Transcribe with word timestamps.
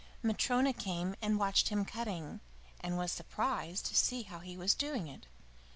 Matryona 0.23 0.73
came 0.73 1.15
and 1.21 1.37
watched 1.37 1.69
him 1.69 1.85
cutting, 1.85 2.39
and 2.79 2.97
was 2.97 3.11
surprised 3.11 3.85
to 3.85 3.95
see 3.95 4.23
how 4.23 4.39
he 4.39 4.57
was 4.57 4.73
doing 4.73 5.07
it. 5.07 5.27